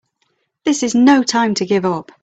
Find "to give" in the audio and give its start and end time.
1.53-1.85